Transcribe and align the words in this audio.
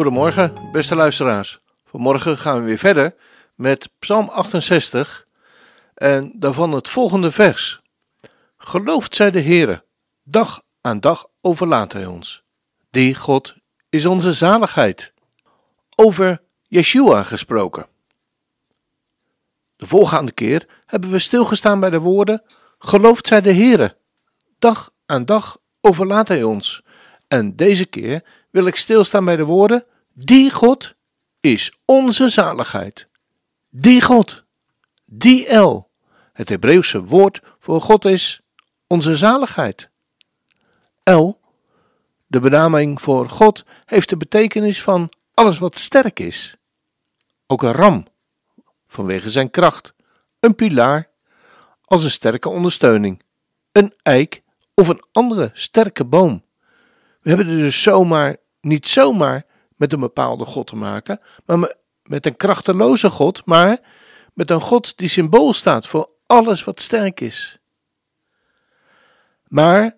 Goedemorgen, 0.00 0.70
beste 0.72 0.94
luisteraars. 0.94 1.58
Vanmorgen 1.84 2.38
gaan 2.38 2.58
we 2.58 2.64
weer 2.64 2.78
verder 2.78 3.14
met 3.54 3.90
Psalm 3.98 4.28
68 4.28 5.26
en 5.94 6.32
daarvan 6.34 6.72
het 6.72 6.88
volgende 6.88 7.32
vers. 7.32 7.80
Geloofd 8.56 9.14
zij 9.14 9.30
de 9.30 9.42
Heere, 9.42 9.84
dag 10.22 10.62
aan 10.80 11.00
dag 11.00 11.26
overlaat 11.40 11.92
Hij 11.92 12.06
ons. 12.06 12.42
Die 12.90 13.14
God 13.14 13.54
is 13.88 14.06
onze 14.06 14.32
zaligheid. 14.32 15.12
Over 15.96 16.42
Yeshua 16.62 17.22
gesproken. 17.22 17.86
De 19.76 19.86
voorgaande 19.86 20.32
keer 20.32 20.68
hebben 20.86 21.10
we 21.10 21.18
stilgestaan 21.18 21.80
bij 21.80 21.90
de 21.90 22.00
woorden: 22.00 22.42
Geloofd 22.78 23.26
zij 23.26 23.40
de 23.40 23.52
Heere, 23.52 23.96
dag 24.58 24.90
aan 25.06 25.24
dag 25.24 25.58
overlaat 25.80 26.28
Hij 26.28 26.42
ons. 26.42 26.82
En 27.28 27.56
deze 27.56 27.84
keer 27.84 28.24
wil 28.50 28.66
ik 28.66 28.76
stilstaan 28.76 29.24
bij 29.24 29.36
de 29.36 29.44
woorden: 29.44 29.84
Die 30.12 30.50
God 30.50 30.94
is 31.40 31.72
onze 31.84 32.28
zaligheid. 32.28 33.08
Die 33.68 34.02
God, 34.02 34.44
die 35.04 35.46
El, 35.46 35.90
het 36.32 36.48
Hebreeuwse 36.48 37.02
woord 37.02 37.40
voor 37.58 37.80
God 37.80 38.04
is 38.04 38.40
onze 38.86 39.16
zaligheid. 39.16 39.90
El, 41.02 41.40
de 42.26 42.40
benaming 42.40 43.02
voor 43.02 43.28
God, 43.28 43.64
heeft 43.84 44.08
de 44.08 44.16
betekenis 44.16 44.82
van 44.82 45.12
alles 45.34 45.58
wat 45.58 45.78
sterk 45.78 46.20
is. 46.20 46.56
Ook 47.46 47.62
een 47.62 47.72
ram, 47.72 48.06
vanwege 48.86 49.30
zijn 49.30 49.50
kracht, 49.50 49.94
een 50.40 50.54
pilaar, 50.54 51.08
als 51.84 52.04
een 52.04 52.10
sterke 52.10 52.48
ondersteuning, 52.48 53.22
een 53.72 53.94
eik 54.02 54.42
of 54.74 54.88
een 54.88 55.04
andere 55.12 55.50
sterke 55.52 56.04
boom. 56.04 56.44
We 57.20 57.28
hebben 57.28 57.46
dus 57.46 57.82
zomaar, 57.82 58.36
niet 58.60 58.88
zomaar 58.88 59.44
met 59.80 59.92
een 59.92 60.00
bepaalde 60.00 60.44
God 60.44 60.66
te 60.66 60.76
maken, 60.76 61.20
maar 61.44 61.74
met 62.02 62.26
een 62.26 62.36
krachteloze 62.36 63.10
God, 63.10 63.44
maar 63.44 63.80
met 64.34 64.50
een 64.50 64.60
God 64.60 64.96
die 64.96 65.08
symbool 65.08 65.52
staat 65.52 65.86
voor 65.86 66.10
alles 66.26 66.64
wat 66.64 66.80
sterk 66.80 67.20
is. 67.20 67.58
Maar 69.48 69.96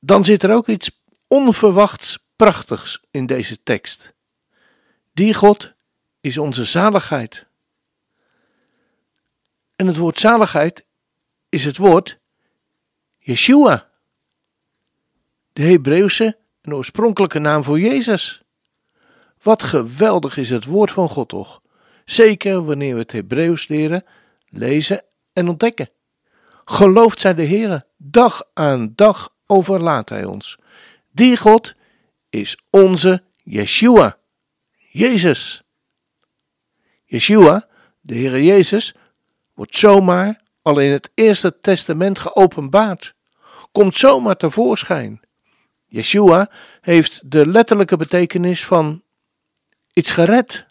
dan 0.00 0.24
zit 0.24 0.42
er 0.42 0.52
ook 0.52 0.68
iets 0.68 1.02
onverwachts 1.26 2.28
prachtigs 2.36 3.02
in 3.10 3.26
deze 3.26 3.62
tekst. 3.62 4.12
Die 5.12 5.34
God 5.34 5.72
is 6.20 6.38
onze 6.38 6.64
zaligheid. 6.64 7.46
En 9.76 9.86
het 9.86 9.96
woord 9.96 10.20
zaligheid 10.20 10.86
is 11.48 11.64
het 11.64 11.76
woord 11.76 12.18
Yeshua, 13.18 13.90
de 15.52 15.62
Hebreeuwse 15.62 16.38
en 16.60 16.74
oorspronkelijke 16.74 17.38
naam 17.38 17.64
voor 17.64 17.80
Jezus. 17.80 18.43
Wat 19.44 19.62
geweldig 19.62 20.36
is 20.36 20.50
het 20.50 20.64
woord 20.64 20.92
van 20.92 21.08
God 21.08 21.28
toch? 21.28 21.62
Zeker 22.04 22.64
wanneer 22.64 22.94
we 22.94 23.00
het 23.00 23.12
Hebreeuws 23.12 23.68
leren, 23.68 24.04
lezen 24.48 25.02
en 25.32 25.48
ontdekken. 25.48 25.90
Geloofd 26.64 27.20
zij 27.20 27.34
de 27.34 27.46
Heere, 27.46 27.86
dag 27.96 28.42
aan 28.54 28.92
dag 28.94 29.34
overlaat 29.46 30.08
Hij 30.08 30.24
ons. 30.24 30.58
Die 31.10 31.36
God 31.36 31.74
is 32.30 32.58
onze 32.70 33.22
Yeshua, 33.36 34.18
Jezus. 34.90 35.62
Yeshua, 37.04 37.68
de 38.00 38.14
Heere 38.14 38.44
Jezus, 38.44 38.94
wordt 39.54 39.76
zomaar 39.76 40.40
al 40.62 40.78
in 40.78 40.92
het 40.92 41.10
Eerste 41.14 41.60
Testament 41.60 42.18
geopenbaard, 42.18 43.14
komt 43.72 43.96
zomaar 43.96 44.36
tevoorschijn. 44.36 45.20
Yeshua 45.86 46.50
heeft 46.80 47.30
de 47.30 47.46
letterlijke 47.46 47.96
betekenis 47.96 48.64
van 48.64 49.03
iets 49.94 50.10
gered. 50.10 50.66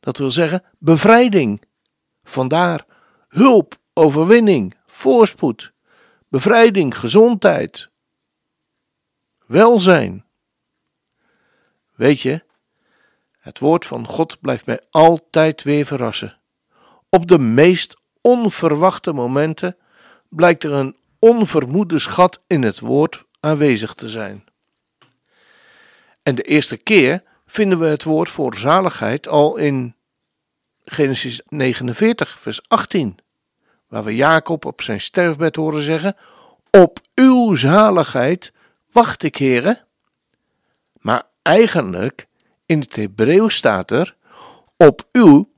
Dat 0.00 0.18
wil 0.18 0.30
zeggen 0.30 0.64
bevrijding. 0.78 1.62
Vandaar 2.24 2.86
hulp, 3.28 3.78
overwinning, 3.92 4.74
voorspoed, 4.84 5.72
bevrijding, 6.28 6.98
gezondheid, 6.98 7.90
welzijn. 9.46 10.24
Weet 11.94 12.20
je, 12.20 12.44
het 13.38 13.58
woord 13.58 13.86
van 13.86 14.06
God 14.06 14.40
blijft 14.40 14.66
mij 14.66 14.80
altijd 14.90 15.62
weer 15.62 15.86
verrassen. 15.86 16.38
Op 17.08 17.28
de 17.28 17.38
meest 17.38 17.96
onverwachte 18.20 19.12
momenten 19.12 19.76
blijkt 20.28 20.64
er 20.64 20.72
een 20.72 20.96
onvermoede 21.18 21.98
schat 21.98 22.42
in 22.46 22.62
het 22.62 22.80
woord 22.80 23.24
aanwezig 23.40 23.94
te 23.94 24.08
zijn. 24.08 24.44
En 26.22 26.34
de 26.34 26.42
eerste 26.42 26.76
keer 26.76 27.22
vinden 27.46 27.78
we 27.78 27.86
het 27.86 28.04
woord 28.04 28.30
voor 28.30 28.56
zaligheid 28.56 29.28
al 29.28 29.56
in 29.56 29.94
Genesis 30.84 31.42
49, 31.48 32.38
vers 32.40 32.68
18, 32.68 33.18
waar 33.88 34.04
we 34.04 34.14
Jacob 34.14 34.64
op 34.64 34.82
zijn 34.82 35.00
sterfbed 35.00 35.56
horen 35.56 35.82
zeggen: 35.82 36.16
Op 36.70 37.00
uw 37.14 37.54
zaligheid 37.54 38.52
wacht 38.92 39.22
ik, 39.22 39.36
heren. 39.36 39.84
Maar 41.00 41.22
eigenlijk 41.42 42.26
in 42.66 42.80
het 42.80 42.96
Hebreeuws 42.96 43.56
staat 43.56 43.90
er: 43.90 44.16
Op 44.76 45.08
uw, 45.12 45.52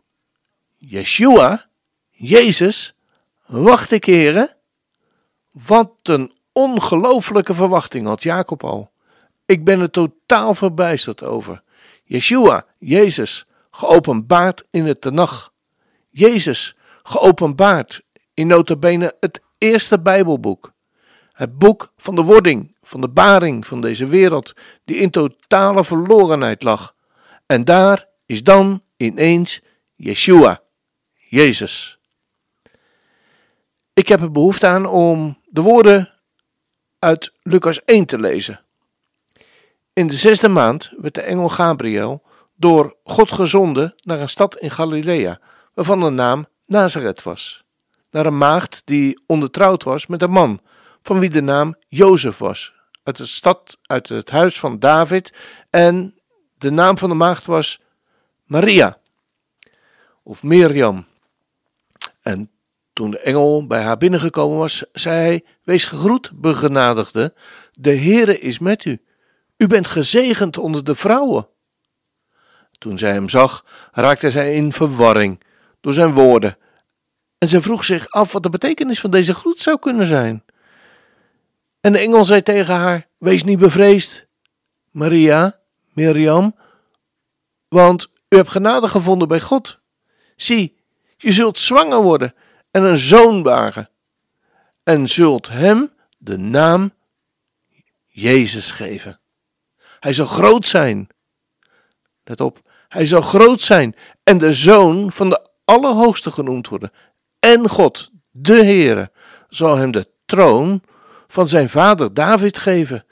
Yeshua, 0.76 1.66
Jezus, 2.10 2.94
wacht 3.46 3.90
ik, 3.90 4.04
heren. 4.04 4.56
Wat 5.50 5.92
een 6.02 6.32
ongelooflijke 6.52 7.54
verwachting 7.54 8.06
had 8.06 8.22
Jacob 8.22 8.64
al. 8.64 8.90
Ik 9.46 9.64
ben 9.64 9.80
er 9.80 9.90
totaal 9.90 10.54
verbijsterd 10.54 11.24
over. 11.24 11.62
Yeshua, 12.08 12.66
Jezus, 12.78 13.46
geopenbaard 13.70 14.64
in 14.70 14.86
het 14.86 15.00
Tenach. 15.00 15.52
Jezus, 16.10 16.76
geopenbaard 17.02 18.02
in 18.34 18.46
notabene 18.46 19.16
het 19.20 19.40
eerste 19.58 20.00
Bijbelboek. 20.00 20.72
Het 21.32 21.58
boek 21.58 21.92
van 21.96 22.14
de 22.14 22.22
wording, 22.22 22.76
van 22.82 23.00
de 23.00 23.08
baring 23.08 23.66
van 23.66 23.80
deze 23.80 24.06
wereld, 24.06 24.52
die 24.84 24.96
in 24.96 25.10
totale 25.10 25.84
verlorenheid 25.84 26.62
lag. 26.62 26.94
En 27.46 27.64
daar 27.64 28.06
is 28.26 28.42
dan 28.42 28.82
ineens 28.96 29.60
Yeshua, 29.96 30.62
Jezus. 31.28 31.98
Ik 33.92 34.08
heb 34.08 34.20
er 34.20 34.30
behoefte 34.30 34.66
aan 34.66 34.86
om 34.86 35.38
de 35.44 35.60
woorden 35.60 36.12
uit 36.98 37.32
Lucas 37.42 37.80
1 37.84 38.06
te 38.06 38.18
lezen. 38.18 38.60
In 39.98 40.06
de 40.06 40.16
zesde 40.16 40.48
maand 40.48 40.92
werd 40.96 41.14
de 41.14 41.20
engel 41.20 41.48
Gabriel 41.48 42.22
door 42.56 42.96
God 43.04 43.32
gezonden 43.32 43.94
naar 44.00 44.20
een 44.20 44.28
stad 44.28 44.56
in 44.58 44.70
Galilea, 44.70 45.40
waarvan 45.74 46.00
de 46.00 46.10
naam 46.10 46.46
Nazareth 46.66 47.22
was. 47.22 47.64
Naar 48.10 48.26
een 48.26 48.38
maagd 48.38 48.82
die 48.84 49.20
ondertrouwd 49.26 49.84
was 49.84 50.06
met 50.06 50.22
een 50.22 50.30
man, 50.30 50.60
van 51.02 51.18
wie 51.18 51.30
de 51.30 51.40
naam 51.40 51.76
Jozef 51.88 52.38
was, 52.38 52.72
uit 53.02 53.16
de 53.16 53.26
stad, 53.26 53.78
uit 53.82 54.08
het 54.08 54.30
huis 54.30 54.58
van 54.58 54.78
David, 54.78 55.32
en 55.70 56.14
de 56.58 56.70
naam 56.70 56.98
van 56.98 57.08
de 57.08 57.14
maagd 57.14 57.46
was 57.46 57.80
Maria, 58.44 58.98
of 60.22 60.42
Miriam. 60.42 61.06
En 62.20 62.50
toen 62.92 63.10
de 63.10 63.18
engel 63.18 63.66
bij 63.66 63.82
haar 63.82 63.98
binnengekomen 63.98 64.58
was, 64.58 64.84
zei 64.92 65.16
hij: 65.16 65.44
Wees 65.62 65.84
gegroet, 65.84 66.30
begenadigde, 66.34 67.34
de 67.72 67.96
Heere 67.96 68.38
is 68.38 68.58
met 68.58 68.84
u. 68.84 69.00
U 69.58 69.66
bent 69.66 69.86
gezegend 69.86 70.58
onder 70.58 70.84
de 70.84 70.94
vrouwen. 70.94 71.48
Toen 72.78 72.98
zij 72.98 73.12
hem 73.12 73.28
zag, 73.28 73.64
raakte 73.92 74.30
zij 74.30 74.54
in 74.54 74.72
verwarring 74.72 75.42
door 75.80 75.92
zijn 75.92 76.12
woorden. 76.12 76.58
En 77.38 77.48
ze 77.48 77.62
vroeg 77.62 77.84
zich 77.84 78.10
af 78.10 78.32
wat 78.32 78.42
de 78.42 78.50
betekenis 78.50 79.00
van 79.00 79.10
deze 79.10 79.34
groet 79.34 79.60
zou 79.60 79.78
kunnen 79.78 80.06
zijn. 80.06 80.44
En 81.80 81.92
de 81.92 81.98
engel 81.98 82.24
zei 82.24 82.42
tegen 82.42 82.74
haar: 82.74 83.06
Wees 83.18 83.44
niet 83.44 83.58
bevreesd, 83.58 84.26
Maria, 84.90 85.60
Miriam, 85.92 86.56
want 87.68 88.08
u 88.28 88.36
hebt 88.36 88.48
genade 88.48 88.88
gevonden 88.88 89.28
bij 89.28 89.40
God. 89.40 89.78
Zie, 90.36 90.76
je 91.16 91.32
zult 91.32 91.58
zwanger 91.58 92.02
worden 92.02 92.34
en 92.70 92.82
een 92.82 92.98
zoon 92.98 93.42
baren, 93.42 93.90
en 94.82 95.08
zult 95.08 95.48
hem 95.48 95.92
de 96.18 96.36
naam 96.36 96.92
Jezus 98.06 98.70
geven. 98.70 99.20
Hij 100.00 100.12
zal 100.12 100.26
groot 100.26 100.66
zijn. 100.66 101.08
Let 102.24 102.40
op, 102.40 102.60
hij 102.88 103.06
zal 103.06 103.20
groot 103.20 103.60
zijn 103.60 103.94
en 104.22 104.38
de 104.38 104.52
zoon 104.52 105.12
van 105.12 105.28
de 105.28 105.46
Allerhoogste 105.64 106.30
genoemd 106.30 106.68
worden. 106.68 106.92
En 107.38 107.68
God, 107.68 108.10
de 108.30 108.54
Heere, 108.54 109.10
zal 109.48 109.76
hem 109.76 109.90
de 109.90 110.08
troon 110.26 110.82
van 111.26 111.48
zijn 111.48 111.68
vader 111.68 112.14
David 112.14 112.58
geven. 112.58 113.04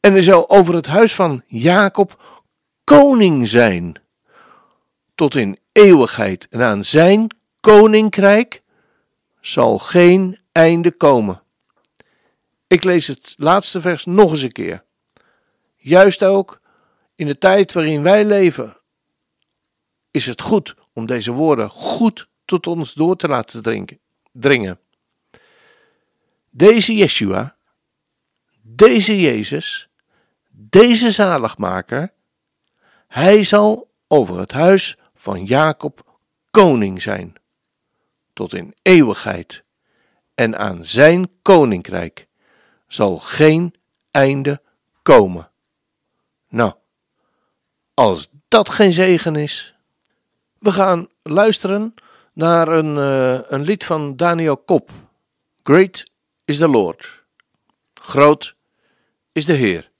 En 0.00 0.12
hij 0.12 0.22
zal 0.22 0.50
over 0.50 0.74
het 0.74 0.86
huis 0.86 1.14
van 1.14 1.42
Jacob 1.46 2.22
koning 2.84 3.48
zijn. 3.48 3.94
Tot 5.14 5.34
in 5.34 5.58
eeuwigheid. 5.72 6.46
En 6.50 6.62
aan 6.62 6.84
zijn 6.84 7.36
koninkrijk 7.60 8.62
zal 9.40 9.78
geen 9.78 10.38
einde 10.52 10.92
komen. 10.92 11.42
Ik 12.66 12.84
lees 12.84 13.06
het 13.06 13.34
laatste 13.36 13.80
vers 13.80 14.04
nog 14.04 14.30
eens 14.30 14.42
een 14.42 14.52
keer. 14.52 14.83
Juist 15.84 16.22
ook 16.22 16.60
in 17.14 17.26
de 17.26 17.38
tijd 17.38 17.72
waarin 17.72 18.02
wij 18.02 18.24
leven, 18.24 18.76
is 20.10 20.26
het 20.26 20.40
goed 20.40 20.74
om 20.92 21.06
deze 21.06 21.32
woorden 21.32 21.70
goed 21.70 22.28
tot 22.44 22.66
ons 22.66 22.94
door 22.94 23.16
te 23.16 23.28
laten 23.28 23.62
drinken, 23.62 23.98
dringen. 24.32 24.80
Deze 26.50 26.94
Yeshua, 26.94 27.56
deze 28.62 29.20
Jezus, 29.20 29.88
deze 30.50 31.10
zaligmaker, 31.10 32.12
hij 33.08 33.42
zal 33.42 33.90
over 34.08 34.38
het 34.38 34.52
huis 34.52 34.96
van 35.14 35.44
Jacob 35.44 36.18
koning 36.50 37.02
zijn, 37.02 37.32
tot 38.32 38.54
in 38.54 38.74
eeuwigheid, 38.82 39.64
en 40.34 40.58
aan 40.58 40.84
zijn 40.84 41.30
koninkrijk 41.42 42.28
zal 42.86 43.18
geen 43.18 43.74
einde 44.10 44.62
komen. 45.02 45.52
Nou, 46.54 46.72
als 47.94 48.28
dat 48.48 48.68
geen 48.68 48.92
zegen 48.92 49.36
is. 49.36 49.74
We 50.58 50.72
gaan 50.72 51.08
luisteren 51.22 51.94
naar 52.32 52.68
een, 52.68 52.96
uh, 52.96 53.50
een 53.50 53.62
lied 53.62 53.84
van 53.84 54.16
Daniel 54.16 54.56
Kop. 54.56 54.90
Great 55.62 56.04
is 56.44 56.56
the 56.56 56.68
Lord. 56.68 57.24
Groot 57.94 58.54
is 59.32 59.44
de 59.44 59.52
Heer. 59.52 59.90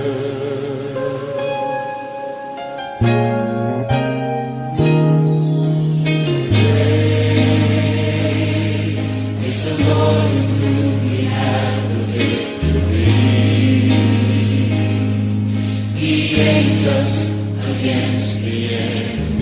is 9.46 9.58
the 9.66 9.76
Lord 9.84 10.32
in 10.32 10.48
whom 10.60 10.94
we 11.04 11.18
have 11.26 11.82
the 11.94 12.02
victory. 12.18 13.08
He 15.96 16.14
aids 16.40 16.86
us 16.88 17.14
against 17.72 18.34
the 18.44 18.58
end. 18.76 19.33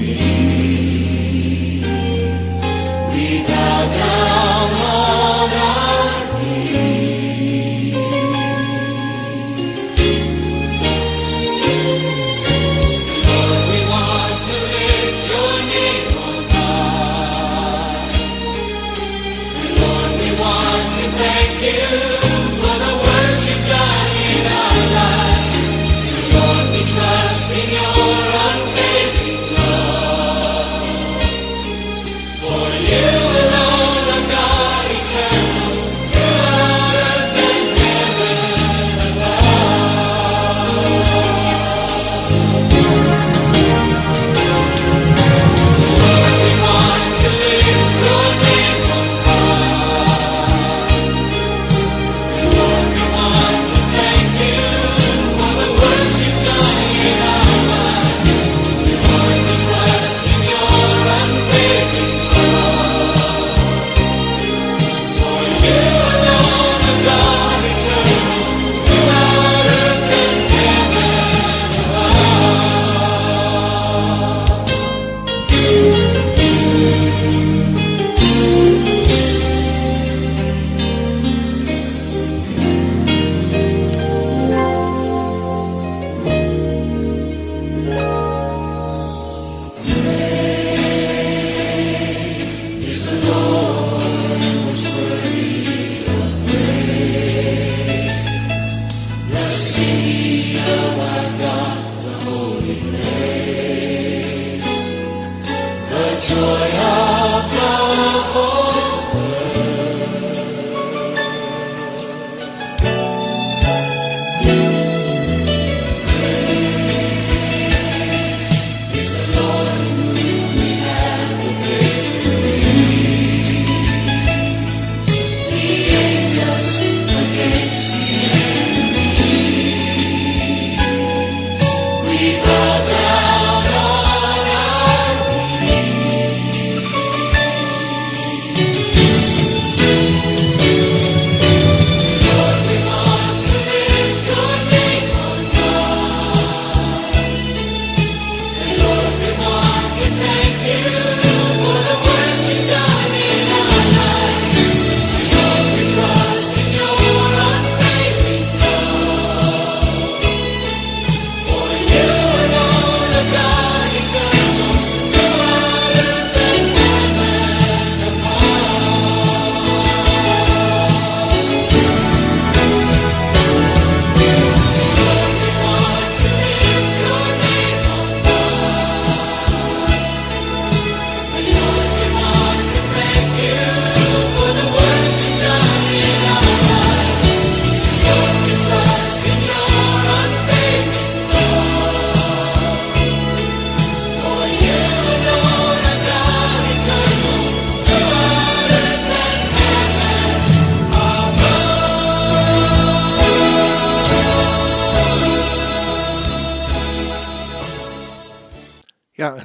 Espírito. 132.22 132.61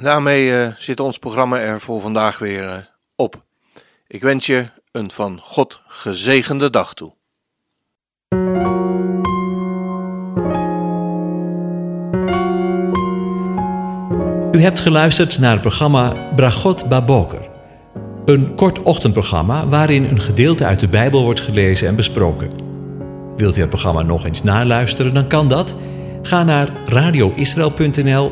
Daarmee 0.01 0.49
uh, 0.49 0.67
zit 0.77 0.99
ons 0.99 1.17
programma 1.17 1.59
er 1.59 1.81
voor 1.81 2.01
vandaag 2.01 2.37
weer 2.39 2.63
uh, 2.63 2.75
op. 3.15 3.43
Ik 4.07 4.21
wens 4.21 4.45
je 4.45 4.65
een 4.91 5.11
van 5.11 5.39
God 5.41 5.81
gezegende 5.87 6.69
dag 6.69 6.93
toe. 6.93 7.15
U 14.51 14.61
hebt 14.61 14.79
geluisterd 14.79 15.39
naar 15.39 15.51
het 15.51 15.61
programma 15.61 16.13
Bragot 16.35 16.89
Baboker. 16.89 17.49
Een 18.25 18.55
kort 18.55 18.81
ochtendprogramma 18.81 19.67
waarin 19.67 20.03
een 20.03 20.21
gedeelte 20.21 20.65
uit 20.65 20.79
de 20.79 20.87
Bijbel 20.87 21.23
wordt 21.23 21.39
gelezen 21.39 21.87
en 21.87 21.95
besproken. 21.95 22.51
Wilt 23.35 23.57
u 23.57 23.59
het 23.59 23.69
programma 23.69 24.01
nog 24.01 24.25
eens 24.25 24.43
naluisteren, 24.43 25.13
dan 25.13 25.27
kan 25.27 25.47
dat. 25.47 25.75
Ga 26.21 26.43
naar 26.43 26.69
radioisrael.nl 26.85 28.31